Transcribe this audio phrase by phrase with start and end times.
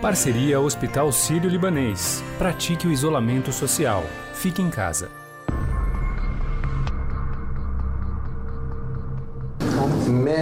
[0.00, 2.24] Parceria Hospital Sírio-Libanês.
[2.38, 4.02] Pratique o isolamento social.
[4.32, 5.19] Fique em casa.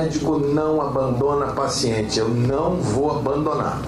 [0.09, 3.79] Médico não abandona paciente, eu não vou abandonar.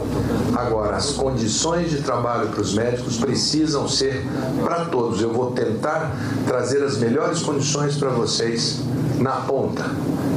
[0.54, 4.22] Agora, as condições de trabalho para os médicos precisam ser
[4.62, 5.22] para todos.
[5.22, 6.14] Eu vou tentar
[6.46, 8.80] trazer as melhores condições para vocês
[9.18, 9.86] na ponta.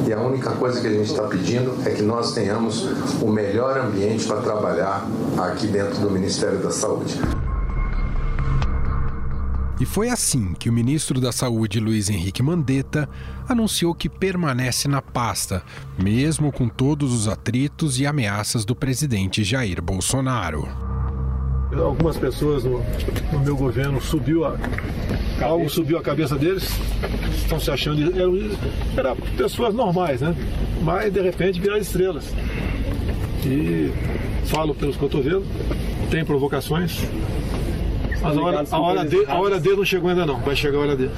[0.07, 2.87] E a única coisa que a gente está pedindo é que nós tenhamos
[3.21, 5.05] o melhor ambiente para trabalhar
[5.37, 7.19] aqui dentro do Ministério da Saúde.
[9.83, 13.09] E foi assim que o ministro da Saúde, Luiz Henrique Mandetta,
[13.49, 15.61] anunciou que permanece na pasta,
[16.01, 20.69] mesmo com todos os atritos e ameaças do presidente Jair Bolsonaro.
[21.75, 22.81] Algumas pessoas no,
[23.33, 24.57] no meu governo subiu a,
[25.41, 26.63] algo subiu a cabeça deles,
[27.35, 28.37] estão se achando eram,
[28.95, 30.33] eram pessoas normais, né?
[30.81, 32.33] Mas de repente viraram estrelas.
[33.45, 33.91] E
[34.45, 35.45] falo pelos cotovelos,
[36.09, 37.01] tem provocações,
[38.23, 40.77] mas a hora, a, hora de, a hora dele não chegou ainda não, vai chegar
[40.77, 41.11] a hora dele.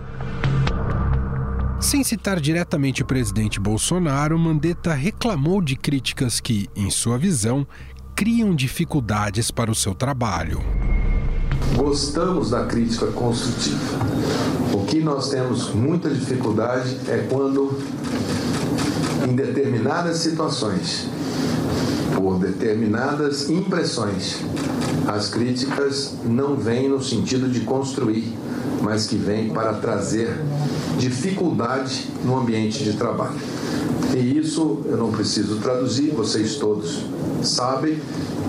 [1.79, 7.67] Sem citar diretamente o presidente Bolsonaro, Mandetta reclamou de críticas que, em sua visão,
[8.15, 10.61] criam dificuldades para o seu trabalho.
[11.75, 13.99] Gostamos da crítica construtiva.
[14.73, 17.77] O que nós temos muita dificuldade é quando,
[19.27, 21.07] em determinadas situações,
[22.15, 24.41] por determinadas impressões,
[25.07, 28.33] as críticas não vêm no sentido de construir,
[28.81, 30.35] mas que vêm para trazer
[30.97, 33.39] dificuldade no ambiente de trabalho.
[34.15, 37.05] E isso eu não preciso traduzir, vocês todos
[37.43, 37.99] sabem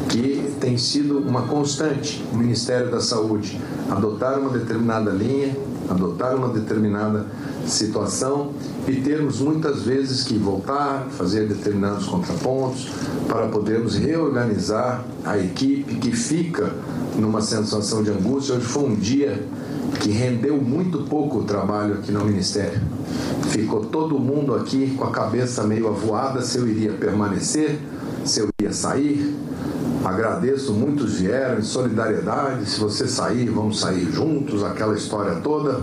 [0.09, 5.57] que tem sido uma constante o Ministério da Saúde adotar uma determinada linha,
[5.89, 7.27] adotar uma determinada
[7.67, 8.53] situação
[8.87, 12.89] e termos muitas vezes que voltar, fazer determinados contrapontos
[13.29, 16.73] para podermos reorganizar a equipe que fica
[17.17, 18.57] numa sensação de angústia.
[18.57, 19.43] Hoje foi um dia
[20.01, 22.81] que rendeu muito pouco o trabalho aqui no Ministério.
[23.51, 27.79] Ficou todo mundo aqui com a cabeça meio avoada se eu iria permanecer,
[28.25, 29.35] se eu ia sair.
[30.07, 32.71] Agradeço, muitos vieram em solidariedade.
[32.71, 35.81] Se você sair, vamos sair juntos, aquela história toda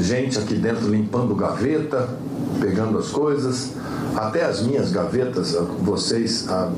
[0.00, 2.08] gente aqui dentro limpando gaveta,
[2.60, 3.70] pegando as coisas,
[4.16, 6.72] até as minhas gavetas, vocês ah,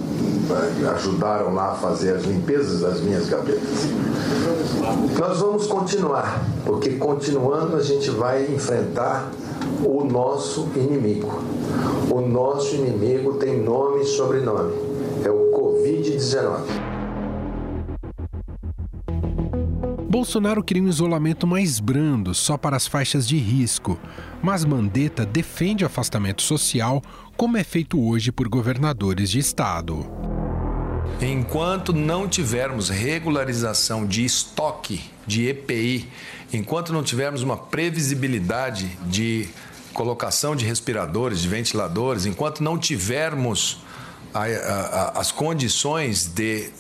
[0.95, 3.89] ajudaram lá a fazer as limpezas das minhas gavetas.
[5.19, 9.31] Nós vamos continuar, porque continuando a gente vai enfrentar
[9.83, 11.33] o nosso inimigo.
[12.11, 14.92] O nosso inimigo tem nome e sobrenome.
[15.83, 16.93] É o Covid-19.
[20.09, 23.99] Bolsonaro queria um isolamento mais brando, só para as faixas de risco,
[24.43, 27.03] mas Mandetta defende o afastamento social,
[27.37, 30.07] como é feito hoje por governadores de estado.
[31.21, 36.09] Enquanto não tivermos regularização de estoque de EPI,
[36.53, 39.49] enquanto não tivermos uma previsibilidade de
[39.93, 43.82] colocação de respiradores, de ventiladores, enquanto não tivermos
[44.35, 46.71] a, a, as condições de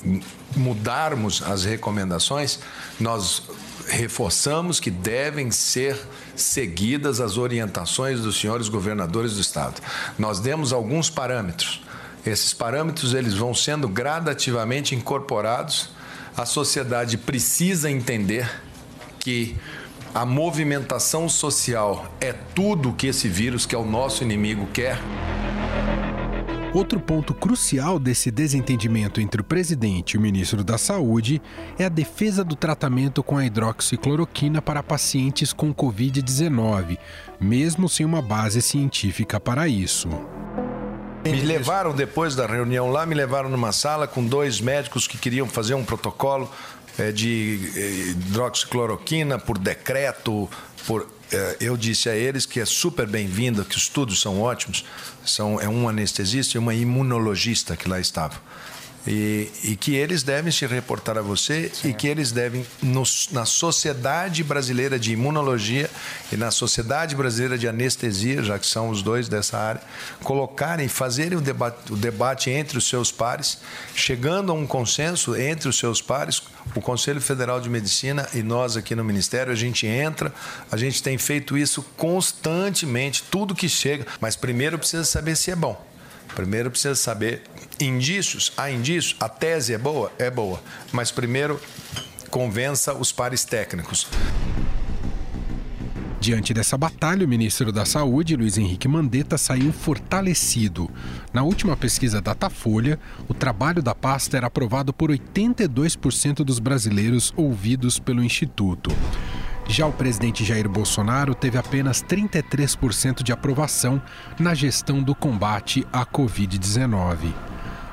[0.57, 2.59] mudarmos as recomendações,
[2.99, 3.43] nós
[3.89, 5.99] reforçamos que devem ser
[6.37, 9.81] seguidas as orientações dos senhores governadores do estado.
[10.19, 11.83] Nós demos alguns parâmetros.
[12.25, 15.91] Esses parâmetros eles vão sendo gradativamente incorporados.
[16.37, 18.49] A sociedade precisa entender
[19.19, 19.57] que
[20.15, 24.99] a movimentação social é tudo que esse vírus, que é o nosso inimigo, quer.
[26.75, 31.43] Outro ponto crucial desse desentendimento entre o presidente e o ministro da Saúde
[31.78, 36.97] é a defesa do tratamento com a hidroxicloroquina para pacientes com Covid-19,
[37.38, 40.09] mesmo sem uma base científica para isso.
[41.22, 45.47] Me levaram depois da reunião lá, me levaram numa sala com dois médicos que queriam
[45.47, 46.50] fazer um protocolo
[46.99, 50.49] é, de eh, hidroxicloroquina por decreto,
[50.87, 54.84] por é, eu disse a eles que é super bem-vindo, que os estudos são ótimos,
[55.25, 58.38] são, é um anestesista e uma imunologista que lá estavam.
[59.05, 61.89] E, e, que eles devem se reportar a você Sim.
[61.89, 63.03] e que eles devem, no,
[63.33, 65.91] na Sociedade Brasileira de Imunologia
[66.31, 69.83] e na Sociedade Brasileira de Anestesia, já que são os dois dessa área,
[70.22, 73.59] colocarem, fazerem o debate, o debate entre os seus pares,
[73.93, 76.41] chegando a um consenso entre os seus pares,
[76.77, 80.33] o Conselho Federal de Medicina e nós aqui no Ministério, a gente entra,
[80.71, 85.57] a gente tem feito isso constantemente, tudo que chega, mas primeiro precisa saber se é
[85.57, 85.91] bom.
[86.34, 87.43] Primeiro precisa saber
[87.84, 88.53] indícios.
[88.57, 89.17] Há indícios?
[89.21, 90.13] A tese é boa?
[90.19, 90.63] É boa.
[90.93, 91.61] Mas primeiro
[92.31, 94.07] convença os pares técnicos.
[96.23, 100.89] Diante dessa batalha, o ministro da Saúde, Luiz Henrique Mandetta, saiu fortalecido.
[101.33, 102.97] Na última pesquisa Datafolha,
[103.27, 108.93] o trabalho da pasta era aprovado por 82% dos brasileiros ouvidos pelo Instituto.
[109.67, 114.01] Já o presidente Jair Bolsonaro teve apenas 33% de aprovação
[114.39, 117.33] na gestão do combate à Covid-19.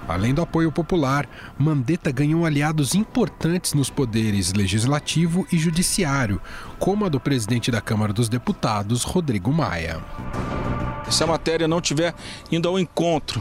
[0.10, 6.42] Além do apoio popular, Mandetta ganhou aliados importantes nos poderes legislativo e judiciário,
[6.80, 10.04] como a do presidente da Câmara dos Deputados, Rodrigo Maia.
[11.12, 12.16] Se a matéria não tiver
[12.52, 13.40] indo ao encontro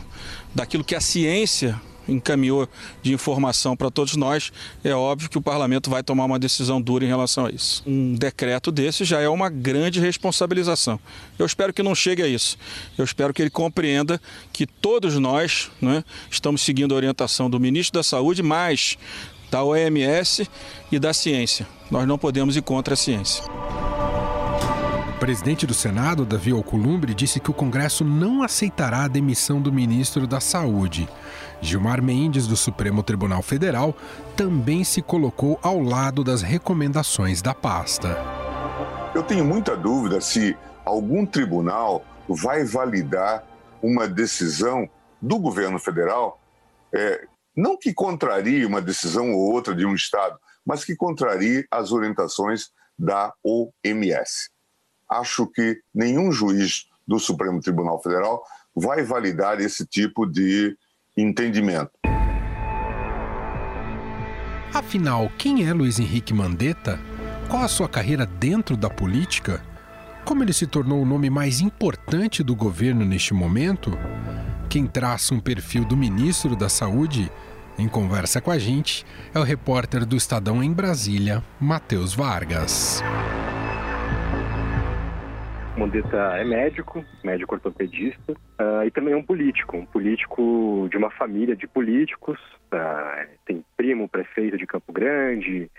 [0.54, 2.68] daquilo que a ciência encaminhou
[3.02, 4.50] de informação para todos nós,
[4.82, 7.82] é óbvio que o parlamento vai tomar uma decisão dura em relação a isso.
[7.86, 10.98] Um decreto desse já é uma grande responsabilização.
[11.38, 12.56] Eu espero que não chegue a isso.
[12.96, 14.20] Eu espero que ele compreenda
[14.52, 18.96] que todos nós né, estamos seguindo a orientação do ministro da Saúde, mas
[19.50, 20.48] da OMS
[20.90, 21.66] e da ciência.
[21.90, 23.44] Nós não podemos ir contra a ciência.
[25.08, 29.72] O presidente do Senado, Davi Alcolumbre, disse que o Congresso não aceitará a demissão do
[29.72, 31.08] ministro da Saúde.
[31.60, 33.94] Gilmar Mendes, do Supremo Tribunal Federal,
[34.36, 38.16] também se colocou ao lado das recomendações da pasta.
[39.14, 43.44] Eu tenho muita dúvida se algum tribunal vai validar
[43.82, 44.88] uma decisão
[45.20, 46.40] do governo federal,
[46.94, 47.26] é,
[47.56, 52.70] não que contrarie uma decisão ou outra de um Estado, mas que contrarie as orientações
[52.98, 54.48] da OMS
[55.08, 58.44] acho que nenhum juiz do Supremo Tribunal Federal
[58.74, 60.76] vai validar esse tipo de
[61.20, 61.90] entendimento.
[64.72, 67.00] Afinal, quem é Luiz Henrique Mandetta?
[67.48, 69.62] Qual a sua carreira dentro da política?
[70.24, 73.98] Como ele se tornou o nome mais importante do governo neste momento?
[74.68, 77.32] Quem traça um perfil do ministro da Saúde?
[77.78, 83.02] Em conversa com a gente é o repórter do Estadão em Brasília, Matheus Vargas.
[85.78, 91.08] Mandetta é médico, médico ortopedista, uh, e também é um político, um político de uma
[91.10, 92.38] família de políticos.
[92.72, 95.70] Uh, tem primo prefeito de Campo Grande,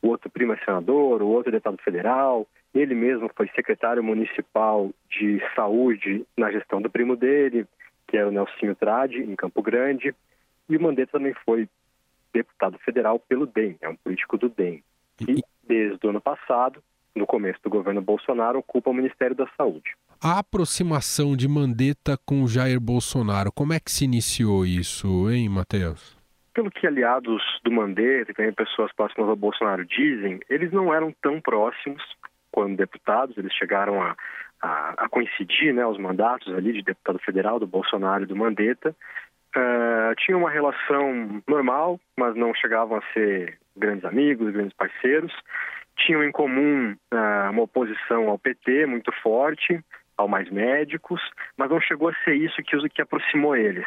[0.00, 2.46] o outro primo é senador, o outro é deputado federal.
[2.72, 7.66] Ele mesmo foi secretário municipal de saúde na gestão do primo dele,
[8.06, 10.14] que é o Nelsinho Trade, em Campo Grande.
[10.68, 11.68] E o Mandetta também foi
[12.32, 14.84] deputado federal pelo DEM, é um político do DEM.
[15.20, 16.80] E desde o ano passado
[17.18, 19.94] no começo do governo Bolsonaro, ocupa o Ministério da Saúde.
[20.22, 26.16] A aproximação de Mandetta com Jair Bolsonaro, como é que se iniciou isso, hein, Matheus?
[26.54, 31.14] Pelo que aliados do Mandetta e também pessoas próximas ao Bolsonaro dizem, eles não eram
[31.22, 32.02] tão próximos
[32.50, 34.16] quando deputados, eles chegaram a,
[34.60, 38.94] a, a coincidir, né, os mandatos ali de deputado federal do Bolsonaro e do Mandetta.
[39.56, 45.32] Uh, tinham uma relação normal, mas não chegavam a ser grandes amigos, grandes parceiros
[45.98, 49.82] tinham em comum uh, uma oposição ao PT muito forte,
[50.18, 51.20] ao mais médicos,
[51.56, 53.86] mas não chegou a ser isso que, que aproximou eles.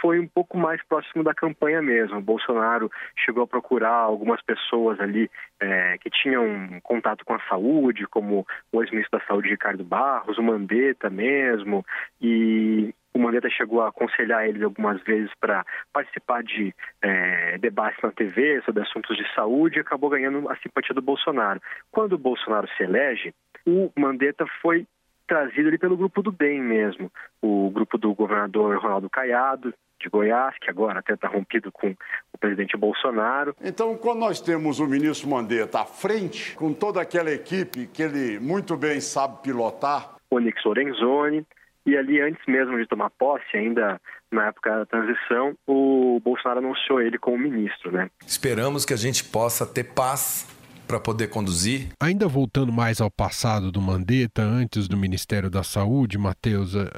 [0.00, 2.18] Foi um pouco mais próximo da campanha mesmo.
[2.18, 5.30] O Bolsonaro chegou a procurar algumas pessoas ali
[5.60, 10.42] é, que tinham contato com a saúde, como o ex-ministro da Saúde Ricardo Barros, o
[10.42, 11.84] Mandetta mesmo,
[12.20, 18.10] e o Mandetta chegou a aconselhar eles algumas vezes para participar de é, debates na
[18.10, 21.60] TV sobre assuntos de saúde e acabou ganhando a simpatia do Bolsonaro.
[21.90, 23.34] Quando o Bolsonaro se elege,
[23.66, 24.86] o Mandetta foi
[25.26, 27.10] trazido ali pelo grupo do DEM mesmo,
[27.40, 31.94] o grupo do governador Ronaldo Caiado, de Goiás, que agora até está rompido com
[32.32, 33.54] o presidente Bolsonaro.
[33.62, 38.40] Então, quando nós temos o ministro Mandetta à frente, com toda aquela equipe que ele
[38.40, 41.46] muito bem sabe pilotar, Onyx Lorenzoni,
[41.86, 47.00] e ali, antes mesmo de tomar posse, ainda na época da transição, o Bolsonaro anunciou
[47.00, 48.10] ele como ministro, né?
[48.26, 50.46] Esperamos que a gente possa ter paz
[50.90, 51.88] para poder conduzir.
[52.00, 56.88] Ainda voltando mais ao passado do Mandetta, antes do Ministério da Saúde, Matheus, uh,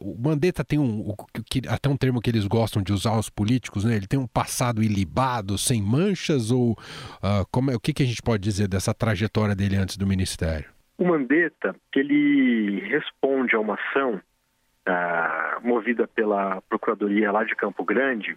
[0.00, 1.12] o Mandetta tem um,
[1.68, 3.96] até um termo que eles gostam de usar os políticos, né?
[3.96, 8.06] Ele tem um passado ilibado, sem manchas, ou uh, como é, o que, que a
[8.06, 10.70] gente pode dizer dessa trajetória dele antes do Ministério?
[10.98, 14.20] O Mandetta, ele responde a uma ação
[14.86, 18.36] ah, movida pela Procuradoria lá de Campo Grande,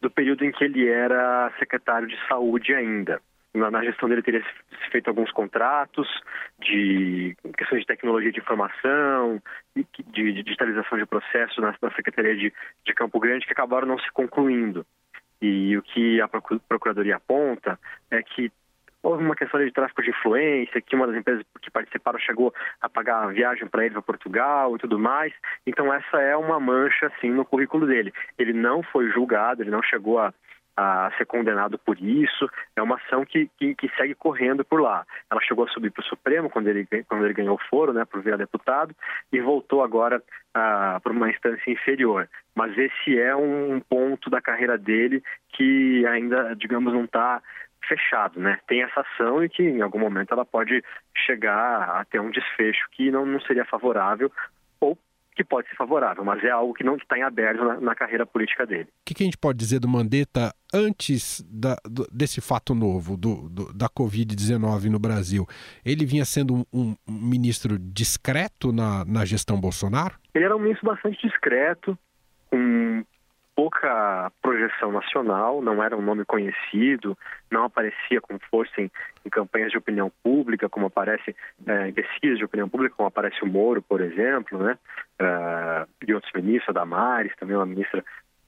[0.00, 3.20] do período em que ele era secretário de saúde ainda.
[3.54, 4.44] Na, na gestão dele teria
[4.90, 6.08] feito alguns contratos
[6.60, 9.40] de questões de tecnologia de informação,
[9.76, 12.52] de, de digitalização de processos na, na Secretaria de,
[12.84, 14.84] de Campo Grande que acabaram não se concluindo.
[15.40, 17.78] E o que a Procuradoria aponta
[18.10, 18.50] é que
[19.04, 22.88] Houve uma questão de tráfico de influência, que uma das empresas que participaram chegou a
[22.88, 25.30] pagar a viagem para ele para Portugal e tudo mais.
[25.66, 28.14] Então essa é uma mancha assim no currículo dele.
[28.38, 30.32] Ele não foi julgado, ele não chegou a,
[30.74, 32.48] a ser condenado por isso.
[32.74, 35.06] É uma ação que, que, que segue correndo por lá.
[35.30, 38.06] Ela chegou a subir para o Supremo quando ele, quando ele ganhou o foro, né,
[38.06, 38.96] por virar deputado,
[39.30, 40.22] e voltou agora
[40.54, 42.26] ah, para uma instância inferior.
[42.54, 47.42] Mas esse é um ponto da carreira dele que ainda, digamos, não está
[47.86, 48.58] fechado, né?
[48.66, 50.82] Tem essa ação e que em algum momento ela pode
[51.26, 54.30] chegar a ter um desfecho que não, não seria favorável
[54.80, 54.98] ou
[55.34, 58.24] que pode ser favorável, mas é algo que não está em aberto na, na, carreira
[58.24, 58.84] política dele.
[58.84, 63.16] O que, que, a gente pode dizer do Mandetta antes da, do, desse fato novo,
[63.16, 65.44] do, do da Covid-19 no Brasil?
[65.84, 70.14] Ele vinha sendo um, um, ministro discreto na, na gestão Bolsonaro?
[70.32, 71.98] Ele era um ministro bastante discreto,
[72.48, 73.04] com
[73.54, 77.16] pouca projeção nacional, não era um nome conhecido,
[77.50, 78.90] não aparecia com força em,
[79.24, 81.34] em campanhas de opinião pública, como aparece
[81.66, 84.78] é, em pesquisas de opinião pública, como aparece o Moro, por exemplo, né?
[85.20, 88.04] Uh, outros ministros, a Damares, também uma ministra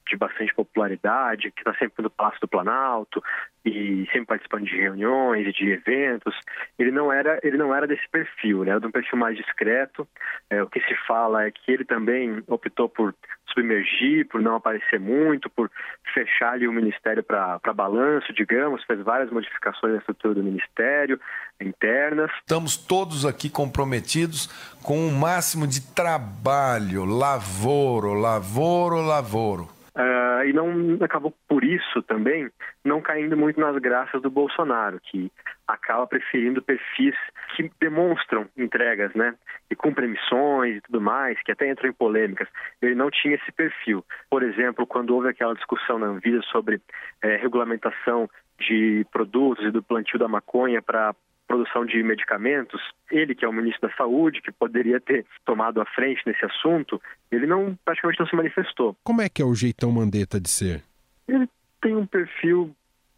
[0.06, 3.22] de bastante popularidade, que está sempre no Palácio do Planalto
[3.64, 6.34] e sempre participando de reuniões e de eventos.
[6.78, 8.70] Ele não era, ele não era desse perfil, né?
[8.70, 10.06] Era de um perfil mais discreto.
[10.48, 13.14] É, o que se fala é que ele também optou por
[13.52, 15.70] submergir, por não aparecer muito, por
[16.12, 21.18] fechar ali o ministério para balanço, digamos, fez várias modificações na estrutura do ministério,
[21.60, 22.30] internas.
[22.40, 24.46] Estamos todos aqui comprometidos
[24.82, 29.75] com o máximo de trabalho, lavoro, lavoro, lavoro.
[29.96, 32.50] Uh, e não acabou por isso também
[32.84, 35.32] não caindo muito nas graças do Bolsonaro, que
[35.66, 37.14] acaba preferindo perfis
[37.56, 39.34] que demonstram entregas, né?
[39.70, 42.46] E cumprem missões e tudo mais, que até entram em polêmicas.
[42.82, 44.04] Ele não tinha esse perfil.
[44.28, 46.78] Por exemplo, quando houve aquela discussão na Anvisa sobre
[47.22, 48.28] é, regulamentação
[48.60, 51.14] de produtos e do plantio da maconha para
[51.46, 55.84] produção de medicamentos, ele que é o ministro da Saúde, que poderia ter tomado a
[55.84, 57.00] frente nesse assunto,
[57.30, 58.96] ele não praticamente não se manifestou.
[59.04, 60.82] Como é que é o jeitão Mandetta de ser?
[61.28, 61.48] Ele
[61.80, 62.74] tem um perfil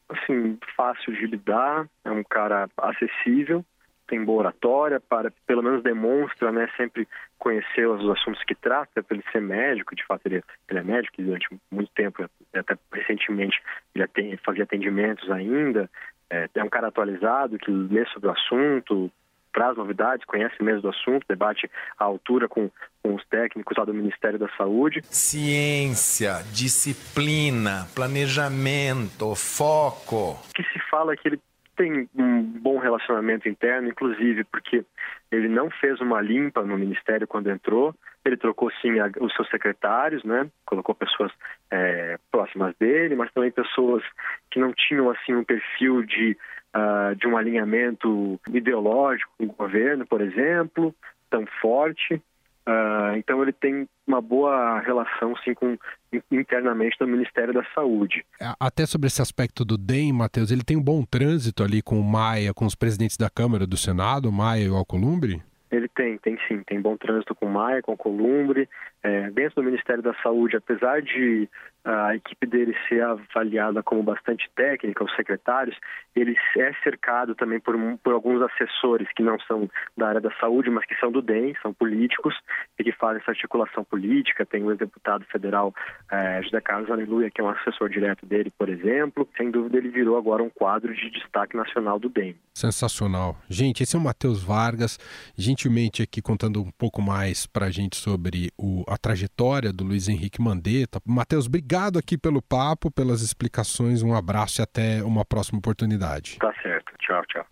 [0.08, 3.64] assim fácil de lidar, é um cara acessível,
[4.06, 7.06] tem boa oratória, para pelo menos demonstra, né, sempre
[7.38, 11.22] conhecer os assuntos que trata, por ele ser médico, de fato ele, ele é médico
[11.22, 13.60] durante muito tempo, até recentemente
[13.94, 15.90] ele fazia atendimentos ainda,
[16.30, 19.10] é, é um cara atualizado que lê sobre o assunto,
[19.52, 21.68] traz novidades, conhece mesmo do assunto, debate
[21.98, 22.70] à altura com,
[23.02, 25.02] com os técnicos lá do Ministério da Saúde.
[25.04, 30.32] Ciência, disciplina, planejamento, foco.
[30.32, 31.40] O que se fala é que ele
[31.78, 34.84] tem um bom relacionamento interno, inclusive porque
[35.30, 37.94] ele não fez uma limpa no ministério quando entrou,
[38.24, 40.50] ele trocou sim a, os seus secretários, né?
[40.66, 41.32] Colocou pessoas
[41.70, 44.02] é, próximas dele, mas também pessoas
[44.50, 46.36] que não tinham assim um perfil de
[46.76, 50.92] uh, de um alinhamento ideológico com o governo, por exemplo,
[51.30, 52.20] tão forte.
[52.68, 55.78] Uh, então ele tem uma boa relação sim com
[56.30, 58.26] internamente no Ministério da Saúde.
[58.60, 62.04] Até sobre esse aspecto do DEM, Matheus, ele tem um bom trânsito ali com o
[62.04, 65.42] Maia, com os presidentes da Câmara do Senado, o Maia e o Alcolumbre?
[65.70, 68.68] Ele tem, tem sim, tem bom trânsito com o Maia, com o Columbre.
[69.02, 71.48] É, dentro do Ministério da Saúde, apesar de
[71.84, 75.76] a equipe dele ser avaliada como bastante técnica, os secretários,
[76.14, 80.70] ele é cercado também por, por alguns assessores que não são da área da saúde,
[80.70, 82.34] mas que são do DEM, são políticos
[82.78, 84.44] e que fazem essa articulação política.
[84.44, 85.74] Tem o ex-deputado federal
[86.10, 89.28] é, José Carlos Aleluia, que é um assessor direto dele, por exemplo.
[89.36, 92.36] Sem dúvida, ele virou agora um quadro de destaque nacional do DEM.
[92.52, 93.36] Sensacional.
[93.48, 94.98] Gente, esse é o Matheus Vargas,
[95.36, 100.08] gentilmente aqui contando um pouco mais para a gente sobre o, a trajetória do Luiz
[100.08, 101.00] Henrique Mandetta.
[101.06, 104.02] Matheus, obrigado obrigado aqui pelo papo, pelas explicações.
[104.02, 106.38] Um abraço e até uma próxima oportunidade.
[106.40, 106.94] Tá certo.
[106.98, 107.44] Tchau, tchau.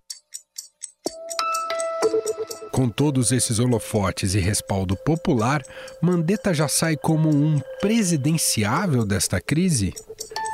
[2.71, 5.61] Com todos esses holofotes e respaldo popular,
[6.01, 9.93] Mandetta já sai como um presidenciável desta crise?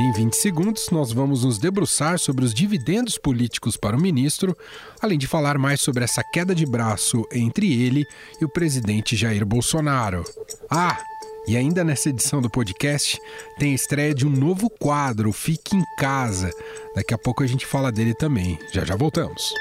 [0.02, 4.58] Em 20 segundos, nós vamos nos debruçar sobre os dividendos políticos para o ministro,
[5.02, 8.04] além de falar mais sobre essa queda de braço entre ele
[8.42, 10.24] e o presidente Jair Bolsonaro.
[10.70, 10.98] Ah!
[11.48, 13.20] E ainda nessa edição do podcast
[13.58, 16.50] tem a estreia de um novo quadro, Fique em Casa.
[16.96, 18.58] Daqui a pouco a gente fala dele também.
[18.72, 19.54] Já já voltamos.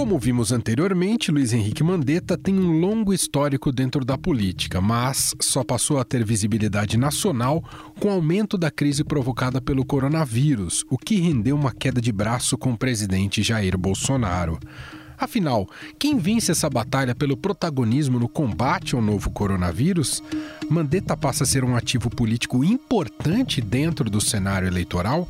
[0.00, 5.62] Como vimos anteriormente, Luiz Henrique Mandetta tem um longo histórico dentro da política, mas só
[5.62, 7.62] passou a ter visibilidade nacional
[8.00, 12.56] com o aumento da crise provocada pelo coronavírus, o que rendeu uma queda de braço
[12.56, 14.58] com o presidente Jair Bolsonaro.
[15.18, 20.22] Afinal, quem vence essa batalha pelo protagonismo no combate ao novo coronavírus?
[20.70, 25.28] Mandetta passa a ser um ativo político importante dentro do cenário eleitoral?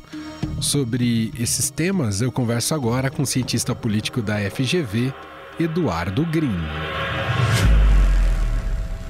[0.59, 5.13] Sobre esses temas, eu converso agora com o cientista político da FGV,
[5.59, 6.59] Eduardo Green.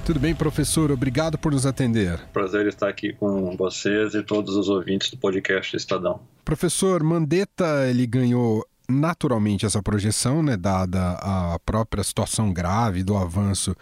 [0.06, 0.92] Tudo bem, professor?
[0.92, 2.20] Obrigado por nos atender.
[2.34, 6.22] Prazer estar aqui com vocês e todos os ouvintes do podcast Estadão.
[6.44, 13.76] Professor, Mandetta ele ganhou naturalmente essa projeção, né, dada a própria situação grave do avanço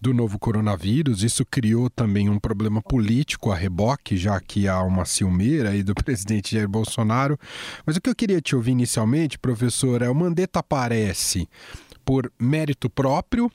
[0.00, 5.04] do novo coronavírus, isso criou também um problema político a reboque, já que há uma
[5.04, 7.38] ciumeira aí do presidente Jair Bolsonaro.
[7.84, 11.48] Mas o que eu queria te ouvir inicialmente, professor, é o Mandetta aparece
[12.04, 13.50] por mérito próprio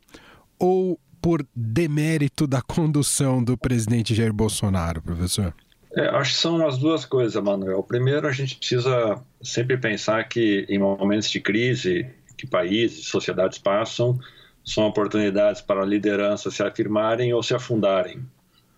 [0.60, 5.54] ou por demérito da condução do presidente Jair Bolsonaro, professor?
[5.96, 7.82] É, acho que são as duas coisas, Manuel.
[7.82, 12.06] Primeiro, a gente precisa sempre pensar que em momentos de crise
[12.38, 14.20] que países, sociedades passam,
[14.66, 18.26] são oportunidades para lideranças se afirmarem ou se afundarem,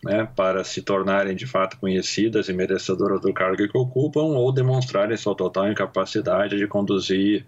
[0.03, 5.15] né, para se tornarem de fato conhecidas e merecedoras do cargo que ocupam ou demonstrarem
[5.15, 7.46] sua total incapacidade de conduzir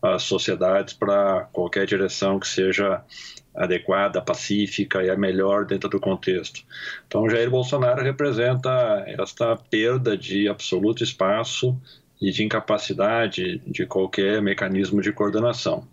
[0.00, 3.02] as sociedades para qualquer direção que seja
[3.54, 6.62] adequada, pacífica e a melhor dentro do contexto.
[7.06, 11.76] Então, Jair Bolsonaro representa esta perda de absoluto espaço
[12.20, 15.86] e de incapacidade de qualquer mecanismo de coordenação.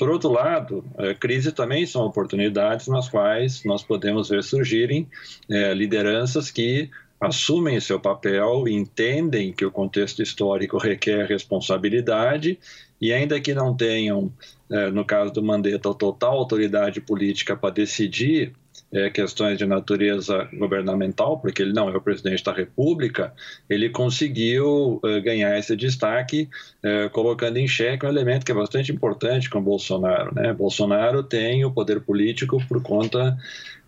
[0.00, 5.06] Por outro lado, a crise também são oportunidades nas quais nós podemos ver surgirem
[5.46, 6.88] é, lideranças que
[7.20, 12.58] assumem seu papel, entendem que o contexto histórico requer responsabilidade
[12.98, 14.32] e ainda que não tenham,
[14.70, 18.54] é, no caso do Mandetta, total autoridade política para decidir
[18.92, 23.32] é, questões de natureza governamental, porque ele não é o presidente da República,
[23.68, 26.48] ele conseguiu é, ganhar esse destaque,
[26.82, 30.34] é, colocando em xeque um elemento que é bastante importante com Bolsonaro.
[30.34, 30.52] Né?
[30.52, 33.36] Bolsonaro tem o poder político por conta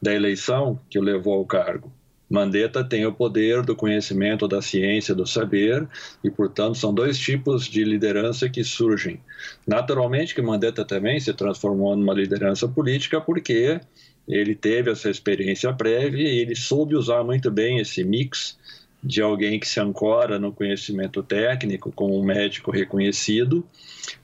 [0.00, 1.92] da eleição que o levou ao cargo.
[2.32, 5.86] Mandetta tem o poder do conhecimento, da ciência, do saber,
[6.24, 9.20] e, portanto, são dois tipos de liderança que surgem.
[9.66, 13.78] Naturalmente que Mandetta também se transformou numa liderança política porque
[14.26, 18.58] ele teve essa experiência prévia e ele soube usar muito bem esse mix
[19.02, 23.66] de alguém que se ancora no conhecimento técnico, como um médico reconhecido,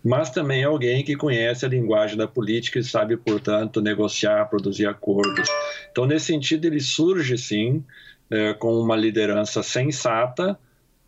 [0.04, 5.48] mas também alguém que conhece a linguagem da política e sabe, portanto, negociar, produzir acordos.
[5.90, 7.82] Então, nesse sentido, ele surge, sim,
[8.30, 10.56] é, com uma liderança sensata,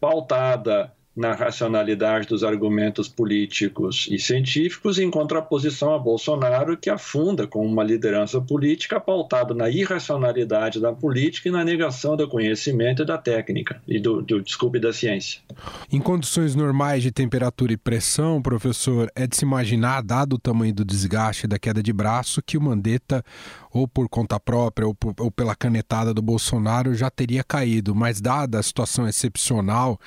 [0.01, 7.66] pautada na racionalidade dos argumentos políticos e científicos, em contraposição a Bolsonaro, que afunda com
[7.66, 13.18] uma liderança política pautada na irracionalidade da política e na negação do conhecimento e da
[13.18, 15.40] técnica, e do, do desculpe, da ciência.
[15.92, 20.73] Em condições normais de temperatura e pressão, professor, é de se imaginar, dado o tamanho
[20.73, 23.25] do desgaste da queda de braço, que o Mandetta,
[23.73, 27.95] ou por conta própria ou, por, ou pela canetada do Bolsonaro, já teria caído.
[27.95, 29.99] Mas, dada a situação excepcional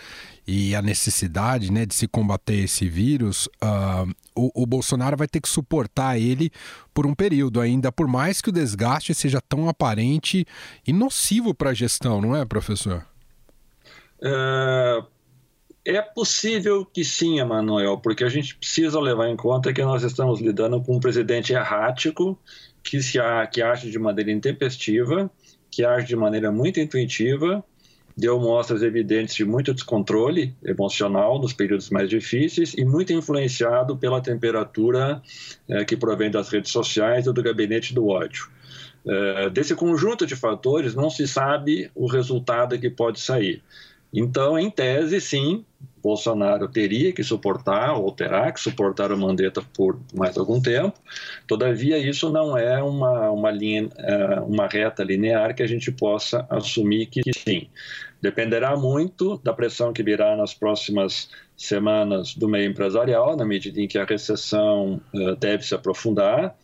[0.46, 5.40] e a necessidade né, de se combater esse vírus, uh, o, o, Bolsonaro vai ter
[5.40, 6.52] que suportar ele
[6.94, 10.46] por um período ainda, por mais que o desgaste seja tão aparente
[10.86, 13.06] e nocivo para a gestão, não é, professor?
[14.22, 15.04] É,
[15.86, 20.40] é possível que sim, Emanuel, porque a gente precisa levar em conta que nós estamos
[20.40, 22.40] lidando com um presidente errático
[22.82, 23.18] que, se,
[23.52, 25.30] que age de maneira intempestiva,
[25.70, 27.64] que age de maneira muito intuitiva
[28.16, 34.22] deu mostras evidentes de muito descontrole emocional nos períodos mais difíceis e muito influenciado pela
[34.22, 35.22] temperatura
[35.68, 38.48] é, que provém das redes sociais ou do gabinete do ódio.
[39.06, 43.62] É, desse conjunto de fatores, não se sabe o resultado que pode sair.
[44.14, 45.66] Então, em tese, sim,
[46.04, 51.00] Bolsonaro teria que suportar, ou terá que suportar o Mandetta por mais algum tempo.
[51.48, 56.46] Todavia, isso não é uma, uma, linha, é, uma reta linear que a gente possa
[56.50, 57.70] assumir que sim.
[58.22, 63.88] Dependerá muito da pressão que virá nas próximas semanas do meio empresarial, na medida em
[63.88, 66.56] que a recessão uh, deve se aprofundar.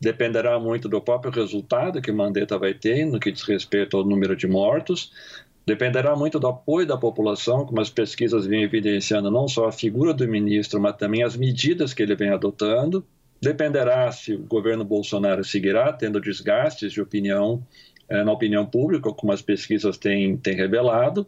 [0.00, 4.36] Dependerá muito do próprio resultado que Mandetta vai ter no que diz respeito ao número
[4.36, 5.12] de mortos.
[5.66, 10.14] Dependerá muito do apoio da população, como as pesquisas vêm evidenciando, não só a figura
[10.14, 13.04] do ministro, mas também as medidas que ele vem adotando.
[13.42, 17.62] Dependerá se o governo Bolsonaro seguirá tendo desgastes de opinião
[18.08, 21.26] eh, na opinião pública, como as pesquisas têm, têm revelado,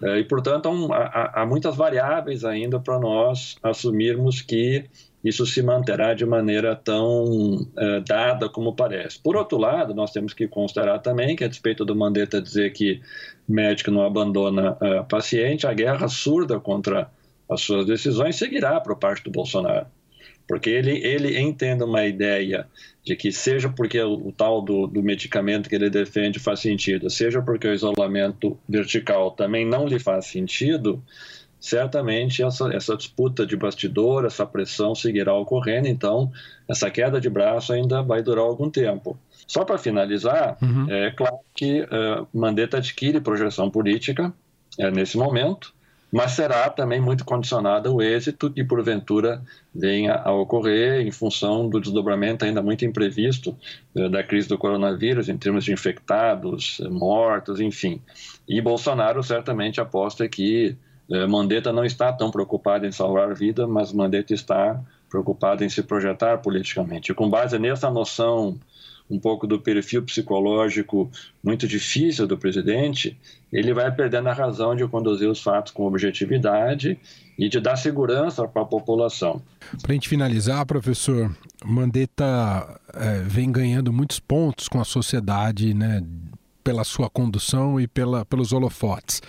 [0.00, 4.84] eh, e, portanto, há, há, há muitas variáveis ainda para nós assumirmos que
[5.22, 9.20] isso se manterá de maneira tão é, dada como parece.
[9.22, 13.00] Por outro lado, nós temos que considerar também que, a despeito do Mandetta dizer que
[13.46, 17.10] médico não abandona uh, paciente, a guerra surda contra
[17.50, 19.86] as suas decisões seguirá por parte do Bolsonaro.
[20.48, 22.66] Porque ele, ele entende uma ideia
[23.04, 27.10] de que, seja porque o, o tal do, do medicamento que ele defende faz sentido,
[27.10, 31.02] seja porque o isolamento vertical também não lhe faz sentido,
[31.60, 36.32] certamente essa, essa disputa de bastidor, essa pressão seguirá ocorrendo, então
[36.66, 39.18] essa queda de braço ainda vai durar algum tempo.
[39.46, 40.86] Só para finalizar, uhum.
[40.88, 44.32] é claro que uh, Mandetta adquire projeção política
[44.78, 45.74] é, nesse momento,
[46.12, 49.42] mas será também muito condicionada o êxito que porventura
[49.74, 53.56] venha a ocorrer em função do desdobramento ainda muito imprevisto
[53.94, 58.00] uh, da crise do coronavírus em termos de infectados, mortos, enfim.
[58.48, 60.76] E Bolsonaro certamente aposta que é,
[61.28, 66.38] Mandetta não está tão preocupado em salvar vida, mas Mandetta está preocupado em se projetar
[66.38, 67.10] politicamente.
[67.10, 68.58] E com base nessa noção
[69.10, 71.10] um pouco do perfil psicológico
[71.42, 73.18] muito difícil do presidente,
[73.52, 76.96] ele vai perdendo a razão de conduzir os fatos com objetividade
[77.36, 79.42] e de dar segurança para a população.
[79.82, 86.00] Para a gente finalizar, professor, Mandetta é, vem ganhando muitos pontos com a sociedade, né,
[86.62, 89.20] pela sua condução e pela, pelos holofotes.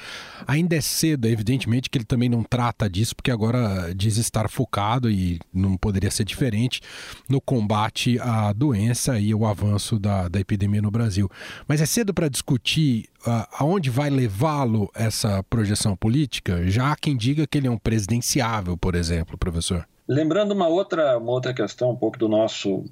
[0.47, 5.09] Ainda é cedo, evidentemente que ele também não trata disso, porque agora diz estar focado,
[5.09, 6.81] e não poderia ser diferente,
[7.29, 11.29] no combate à doença e o avanço da, da epidemia no Brasil.
[11.67, 16.67] Mas é cedo para discutir uh, aonde vai levá-lo essa projeção política?
[16.69, 19.87] Já há quem diga que ele é um presidenciável, por exemplo, professor.
[20.07, 22.83] Lembrando uma outra, uma outra questão, um pouco do nosso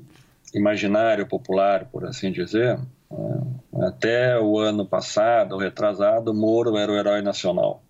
[0.53, 2.79] imaginário popular, por assim dizer,
[3.81, 7.83] até o ano passado, retrasado, Moro era o herói nacional.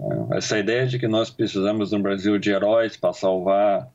[0.00, 3.88] É, essa ideia de que nós precisamos no Brasil de heróis para salvar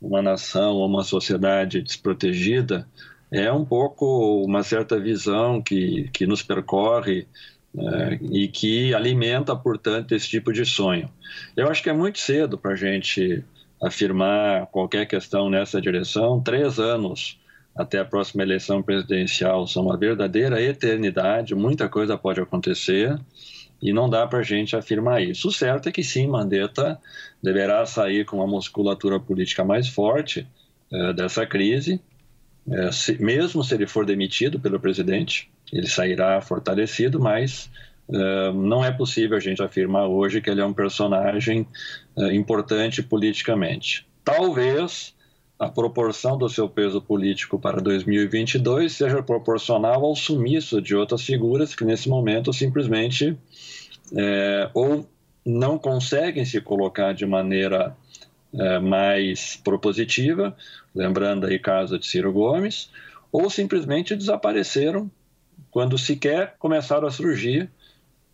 [0.00, 2.88] uma nação ou uma sociedade desprotegida
[3.30, 7.26] é um pouco uma certa visão que, que nos percorre
[7.78, 11.08] é, e que alimenta, portanto, esse tipo de sonho.
[11.56, 13.42] Eu acho que é muito cedo para a gente
[13.82, 16.42] afirmar qualquer questão nessa direção.
[16.42, 17.40] Três anos
[17.74, 23.18] até a próxima eleição presidencial são uma verdadeira eternidade, muita coisa pode acontecer
[23.80, 25.48] e não dá para a gente afirmar isso.
[25.48, 27.00] O certo é que sim, Mandetta
[27.42, 30.46] deverá sair com uma musculatura política mais forte
[30.92, 32.00] é, dessa crise,
[32.70, 37.70] é, se, mesmo se ele for demitido pelo presidente, ele sairá fortalecido, mas
[38.12, 41.66] é, não é possível a gente afirmar hoje que ele é um personagem
[42.32, 44.06] importante politicamente.
[44.22, 45.14] Talvez
[45.62, 51.72] a proporção do seu peso político para 2022 seja proporcional ao sumiço de outras figuras
[51.72, 53.38] que, nesse momento, simplesmente
[54.12, 55.08] é, ou
[55.46, 57.96] não conseguem se colocar de maneira
[58.52, 60.56] é, mais propositiva,
[60.92, 62.90] lembrando aí caso de Ciro Gomes,
[63.30, 65.08] ou simplesmente desapareceram
[65.70, 67.70] quando sequer começaram a surgir,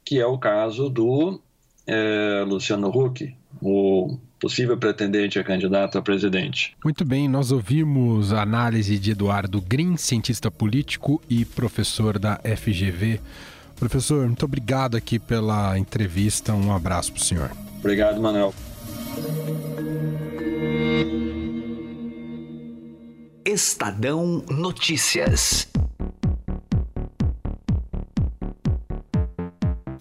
[0.02, 1.38] que é o caso do
[1.86, 6.76] é, Luciano Huck, o possível pretendente a candidato a presidente.
[6.82, 13.20] Muito bem, nós ouvimos a análise de Eduardo Green, cientista político e professor da FGV.
[13.76, 16.52] Professor, muito obrigado aqui pela entrevista.
[16.52, 17.50] Um abraço para o senhor.
[17.78, 18.52] Obrigado, Manuel.
[23.44, 25.68] Estadão Notícias.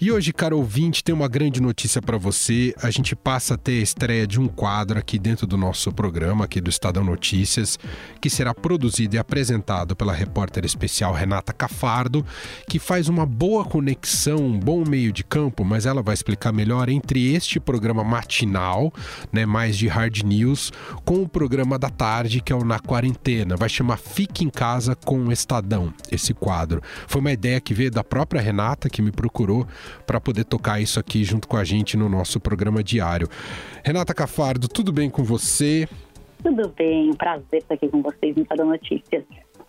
[0.07, 2.73] E hoje, caro ouvinte, tem uma grande notícia para você.
[2.81, 6.45] A gente passa a ter a estreia de um quadro aqui dentro do nosso programa,
[6.45, 7.77] aqui do Estadão Notícias,
[8.21, 12.25] que será produzido e apresentado pela repórter especial Renata Cafardo,
[12.69, 16.87] que faz uma boa conexão, um bom meio de campo, mas ela vai explicar melhor
[16.87, 18.93] entre este programa matinal,
[19.29, 20.71] né, mais de hard news,
[21.03, 23.57] com o programa da tarde, que é o Na Quarentena.
[23.57, 26.81] Vai chamar Fique em Casa com o Estadão, esse quadro.
[27.07, 29.67] Foi uma ideia que veio da própria Renata, que me procurou
[30.05, 33.27] para poder tocar isso aqui junto com a gente no nosso programa diário.
[33.83, 35.87] Renata Cafardo, tudo bem com você?
[36.43, 39.23] Tudo bem, prazer estar aqui com vocês no Estadão Notícias.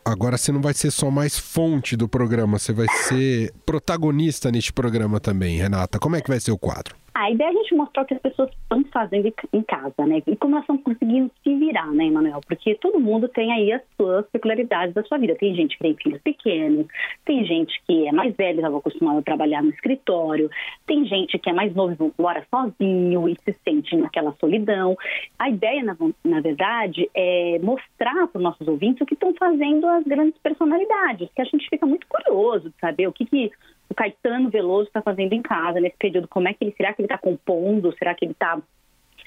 [0.05, 4.73] Agora você não vai ser só mais fonte do programa, você vai ser protagonista neste
[4.73, 5.99] programa também, Renata.
[5.99, 6.98] Como é que vai ser o quadro?
[7.19, 10.23] A ideia é a gente mostrar o que as pessoas estão fazendo em casa, né?
[10.25, 12.41] E como elas estão conseguindo se virar, né, Emanuel?
[12.47, 15.35] Porque todo mundo tem aí as suas peculiaridades da sua vida.
[15.35, 16.87] Tem gente que tem filhos pequenos,
[17.25, 20.49] tem gente que é mais velha, estava acostumada a trabalhar no escritório,
[20.87, 24.97] tem gente que é mais novo, mora sozinho e se sente naquela solidão.
[25.41, 29.89] A ideia, na, na verdade, é mostrar para os nossos ouvintes o que estão fazendo
[29.89, 33.51] as grandes personalidades, que a gente fica muito curioso de saber o que, que
[33.91, 36.29] o Caetano Veloso está fazendo em casa nesse período?
[36.29, 37.95] Como é que ele será que ele está compondo?
[37.97, 38.61] Será que ele está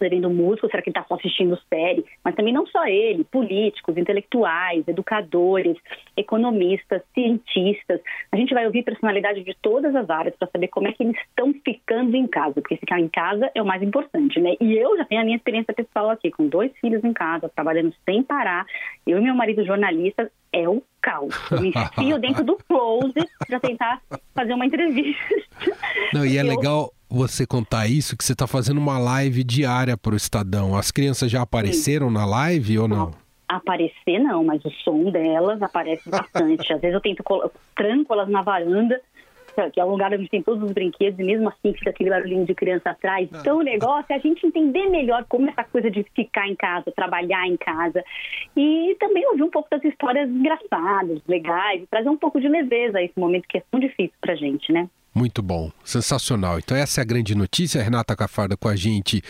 [0.09, 2.05] vendo música, será que ele está só assistindo série?
[2.23, 5.77] Mas também não só ele, políticos, intelectuais, educadores,
[6.15, 7.99] economistas, cientistas.
[8.31, 11.17] A gente vai ouvir personalidade de todas as áreas para saber como é que eles
[11.17, 14.55] estão ficando em casa, porque ficar em casa é o mais importante, né?
[14.59, 17.93] E eu já tenho a minha experiência pessoal aqui, com dois filhos em casa, trabalhando
[18.05, 18.65] sem parar.
[19.05, 21.33] Eu e meu marido jornalista, é o caos.
[21.51, 24.01] Eu me enfio dentro do closet para tentar
[24.35, 25.35] fazer uma entrevista.
[26.13, 26.47] Não, e é eu...
[26.47, 30.75] legal você contar isso, que você está fazendo uma live diária para o Estadão.
[30.75, 32.13] As crianças já apareceram Sim.
[32.13, 33.11] na live ou não?
[33.47, 36.71] Aparecer não, mas o som delas aparece bastante.
[36.71, 37.23] Às vezes eu tento
[37.75, 39.01] tranco elas na varanda
[39.73, 42.45] que é um lugar onde tem todos os brinquedos e mesmo assim fica aquele barulhinho
[42.45, 43.29] de criança atrás.
[43.33, 43.37] Ah.
[43.39, 46.91] Então o negócio é a gente entender melhor como essa coisa de ficar em casa,
[46.95, 48.03] trabalhar em casa
[48.55, 53.03] e também ouvir um pouco das histórias engraçadas, legais, trazer um pouco de leveza a
[53.03, 54.89] esse momento que é tão difícil pra gente, né?
[55.13, 56.57] Muito bom, sensacional.
[56.57, 57.83] Então essa é a grande notícia.
[57.83, 59.21] Renata Cafarda com a gente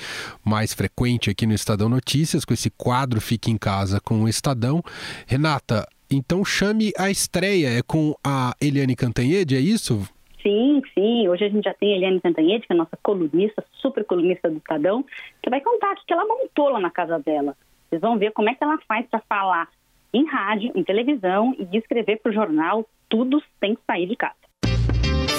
[0.45, 4.83] mais frequente aqui no Estadão Notícias, com esse quadro Fique em Casa com o Estadão.
[5.25, 10.07] Renata, então chame a estreia, é com a Eliane Cantanhede, é isso?
[10.43, 11.27] Sim, sim.
[11.27, 14.49] Hoje a gente já tem a Eliane Cantanhede, que é a nossa colunista, super colunista
[14.49, 15.03] do Estadão,
[15.41, 17.55] que vai contar o que ela montou lá na casa dela.
[17.89, 19.67] Vocês vão ver como é que ela faz para falar
[20.13, 24.40] em rádio, em televisão e escrever para o jornal, tudo sem sair de casa.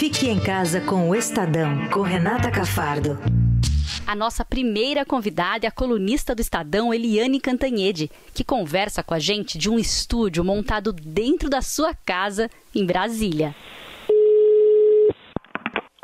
[0.02, 3.16] Fique em casa com o Estadão, com Renata Cafardo.
[4.04, 9.20] A nossa primeira convidada é a colunista do Estadão, Eliane Cantanhede, que conversa com a
[9.20, 13.54] gente de um estúdio montado dentro da sua casa em Brasília.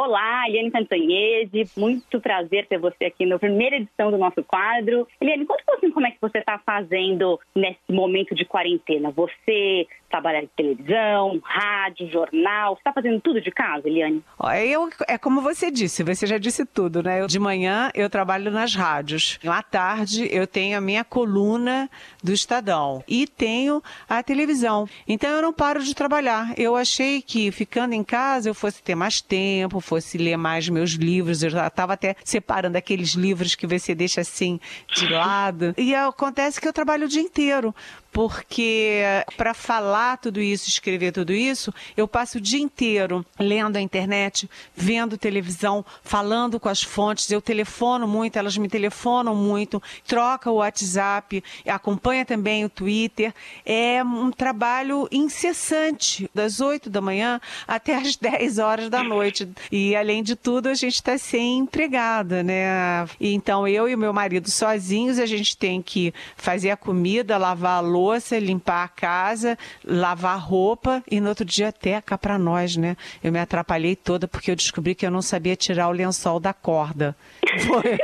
[0.00, 5.08] Olá, Eliane Cantanhede, muito prazer ter você aqui na primeira edição do nosso quadro.
[5.20, 9.10] Eliane, conta um pouquinho como é que você está fazendo nesse momento de quarentena.
[9.10, 14.22] Você trabalha em televisão, rádio, jornal, você está fazendo tudo de casa, Eliane?
[14.64, 17.26] Eu, é como você disse, você já disse tudo, né?
[17.26, 19.40] De manhã eu trabalho nas rádios.
[19.44, 21.90] À tarde eu tenho a minha coluna
[22.22, 24.88] do Estadão e tenho a televisão.
[25.08, 26.54] Então eu não paro de trabalhar.
[26.56, 30.90] Eu achei que ficando em casa eu fosse ter mais tempo, fosse ler mais meus
[30.90, 31.42] livros.
[31.42, 34.60] Eu já estava até separando aqueles livros que você deixa assim
[34.94, 35.74] de lado.
[35.76, 37.74] E acontece que eu trabalho o dia inteiro
[38.18, 39.04] porque
[39.36, 44.50] para falar tudo isso, escrever tudo isso, eu passo o dia inteiro lendo a internet,
[44.74, 47.30] vendo televisão, falando com as fontes.
[47.30, 53.32] Eu telefono muito, elas me telefonam muito, troca o WhatsApp, acompanha também o Twitter.
[53.64, 59.48] É um trabalho incessante, das 8 da manhã até as 10 horas da noite.
[59.70, 63.06] E além de tudo, a gente está sem empregada, né?
[63.20, 67.80] Então eu e meu marido sozinhos, a gente tem que fazer a comida, lavar a
[67.80, 72.76] louça louça, limpar a casa, lavar roupa e no outro dia até cá para nós,
[72.76, 72.96] né?
[73.22, 76.52] Eu me atrapalhei toda porque eu descobri que eu não sabia tirar o lençol da
[76.52, 77.14] corda.
[77.66, 77.98] Foi...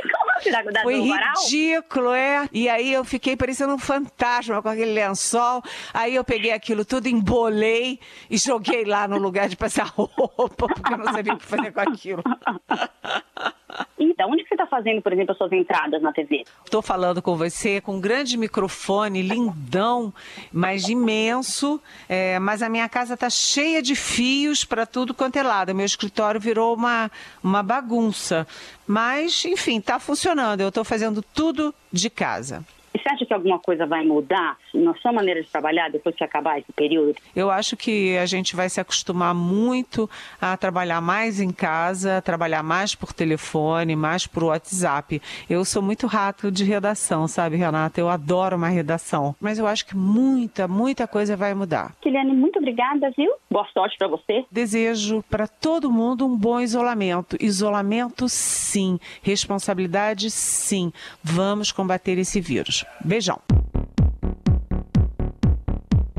[0.83, 2.47] Foi ridículo, é.
[2.51, 5.63] E aí eu fiquei parecendo um fantasma com aquele lençol.
[5.93, 10.93] Aí eu peguei aquilo tudo, embolei e joguei lá no lugar de passar roupa, porque
[10.93, 12.21] eu não sabia o que fazer com aquilo.
[13.97, 16.43] Então, onde que você está fazendo, por exemplo, as suas entradas na TV?
[16.63, 20.13] Estou falando com você com um grande microfone, lindão,
[20.51, 21.81] mas imenso.
[22.09, 25.73] É, mas a minha casa está cheia de fios para tudo quanto é lado.
[25.73, 27.09] Meu escritório virou uma,
[27.41, 28.45] uma bagunça.
[28.85, 30.61] Mas, enfim, está funcionando.
[30.61, 32.65] Eu estou fazendo tudo de casa.
[32.95, 36.23] E você acha que alguma coisa vai mudar na sua maneira de trabalhar depois que
[36.23, 37.17] acabar esse período?
[37.35, 42.63] Eu acho que a gente vai se acostumar muito a trabalhar mais em casa, trabalhar
[42.63, 45.21] mais por telefone, mais por WhatsApp.
[45.49, 47.99] Eu sou muito rato de redação, sabe, Renata?
[47.99, 49.35] Eu adoro uma redação.
[49.41, 51.93] Mas eu acho que muita, muita coisa vai mudar.
[51.99, 53.29] Kiliane, muito obrigada, viu?
[53.51, 54.45] Boa sorte para você.
[54.49, 57.35] Desejo para todo mundo um bom isolamento.
[57.41, 58.97] Isolamento, sim.
[59.21, 60.93] Responsabilidade, sim.
[61.21, 62.84] Vamos combater esse vírus.
[63.03, 63.39] Beijão.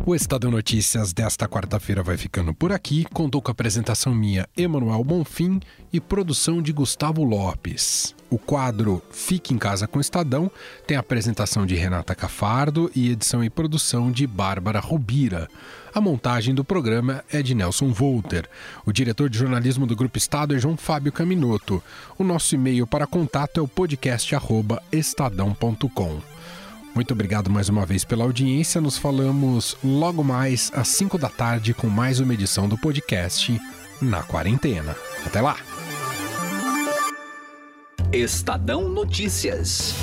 [0.09, 3.05] O Estado Notícias desta quarta-feira vai ficando por aqui.
[3.12, 5.59] Contou com a apresentação minha, Emanuel Bonfim,
[5.92, 8.14] e produção de Gustavo Lopes.
[8.31, 10.48] O quadro Fique em Casa com o Estadão
[10.87, 15.48] tem a apresentação de Renata Cafardo e edição e produção de Bárbara Rubira.
[15.92, 18.48] A montagem do programa é de Nelson Volter.
[18.85, 21.83] O diretor de jornalismo do Grupo Estado é João Fábio Caminoto.
[22.16, 26.36] O nosso e-mail para contato é o podcast@estadão.com.
[26.96, 28.80] Muito obrigado mais uma vez pela audiência.
[28.80, 33.61] Nos falamos logo mais às 5 da tarde com mais uma edição do podcast
[34.00, 34.96] Na Quarentena.
[35.26, 35.59] Até lá!
[38.11, 39.94] Estadão Notícias.